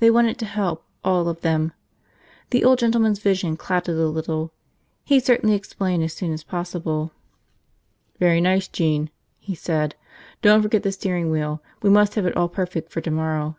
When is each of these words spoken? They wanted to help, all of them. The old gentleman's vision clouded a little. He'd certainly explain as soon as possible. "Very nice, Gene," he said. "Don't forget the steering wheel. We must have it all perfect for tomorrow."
They 0.00 0.10
wanted 0.10 0.36
to 0.40 0.46
help, 0.46 0.84
all 1.04 1.28
of 1.28 1.42
them. 1.42 1.72
The 2.50 2.64
old 2.64 2.80
gentleman's 2.80 3.20
vision 3.20 3.56
clouded 3.56 3.96
a 3.96 4.08
little. 4.08 4.52
He'd 5.04 5.24
certainly 5.24 5.54
explain 5.54 6.02
as 6.02 6.12
soon 6.12 6.32
as 6.32 6.42
possible. 6.42 7.12
"Very 8.18 8.40
nice, 8.40 8.66
Gene," 8.66 9.10
he 9.38 9.54
said. 9.54 9.94
"Don't 10.42 10.62
forget 10.62 10.82
the 10.82 10.90
steering 10.90 11.30
wheel. 11.30 11.62
We 11.82 11.88
must 11.90 12.16
have 12.16 12.26
it 12.26 12.36
all 12.36 12.48
perfect 12.48 12.90
for 12.90 13.00
tomorrow." 13.00 13.58